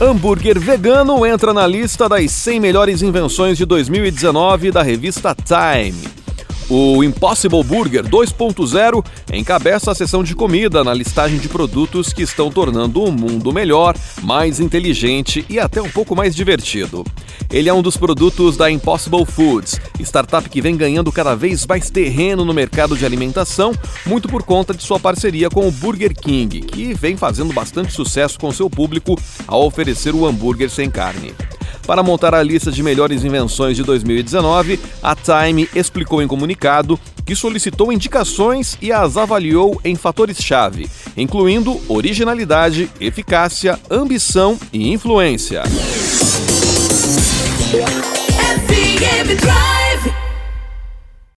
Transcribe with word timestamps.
Hambúrguer 0.00 0.60
vegano 0.60 1.26
entra 1.26 1.52
na 1.52 1.66
lista 1.66 2.08
das 2.08 2.30
100 2.30 2.60
melhores 2.60 3.02
invenções 3.02 3.58
de 3.58 3.66
2019 3.66 4.70
da 4.70 4.80
revista 4.80 5.34
Time. 5.34 6.17
O 6.70 7.02
Impossible 7.02 7.64
Burger 7.64 8.04
2.0 8.04 9.02
encabeça 9.32 9.90
a 9.90 9.94
seção 9.94 10.22
de 10.22 10.34
comida 10.34 10.84
na 10.84 10.92
listagem 10.92 11.38
de 11.38 11.48
produtos 11.48 12.12
que 12.12 12.22
estão 12.22 12.50
tornando 12.50 13.02
o 13.02 13.10
mundo 13.10 13.54
melhor, 13.54 13.96
mais 14.22 14.60
inteligente 14.60 15.46
e 15.48 15.58
até 15.58 15.80
um 15.80 15.88
pouco 15.88 16.14
mais 16.14 16.36
divertido. 16.36 17.06
Ele 17.50 17.70
é 17.70 17.72
um 17.72 17.80
dos 17.80 17.96
produtos 17.96 18.58
da 18.58 18.70
Impossible 18.70 19.24
Foods, 19.24 19.80
startup 20.00 20.46
que 20.50 20.60
vem 20.60 20.76
ganhando 20.76 21.10
cada 21.10 21.34
vez 21.34 21.66
mais 21.66 21.88
terreno 21.88 22.44
no 22.44 22.52
mercado 22.52 22.98
de 22.98 23.06
alimentação, 23.06 23.72
muito 24.04 24.28
por 24.28 24.42
conta 24.42 24.74
de 24.74 24.82
sua 24.82 25.00
parceria 25.00 25.48
com 25.48 25.66
o 25.66 25.72
Burger 25.72 26.14
King, 26.14 26.60
que 26.60 26.92
vem 26.92 27.16
fazendo 27.16 27.50
bastante 27.54 27.94
sucesso 27.94 28.38
com 28.38 28.52
seu 28.52 28.68
público 28.68 29.18
ao 29.46 29.64
oferecer 29.64 30.14
o 30.14 30.26
hambúrguer 30.26 30.68
sem 30.68 30.90
carne. 30.90 31.32
Para 31.88 32.02
montar 32.02 32.34
a 32.34 32.42
lista 32.42 32.70
de 32.70 32.82
melhores 32.82 33.24
invenções 33.24 33.74
de 33.74 33.82
2019, 33.82 34.78
a 35.02 35.16
Time 35.16 35.66
explicou 35.74 36.20
em 36.20 36.28
comunicado 36.28 37.00
que 37.24 37.34
solicitou 37.34 37.90
indicações 37.90 38.76
e 38.82 38.92
as 38.92 39.16
avaliou 39.16 39.80
em 39.82 39.96
fatores-chave, 39.96 40.86
incluindo 41.16 41.80
originalidade, 41.88 42.90
eficácia, 43.00 43.78
ambição 43.90 44.58
e 44.70 44.92
influência. 44.92 45.62
FM 48.66 49.40
Drive. 49.40 49.87